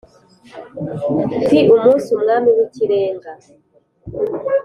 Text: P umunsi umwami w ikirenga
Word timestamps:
P 1.47 1.49
umunsi 1.75 2.07
umwami 2.15 2.49
w 2.57 2.59
ikirenga 2.65 3.31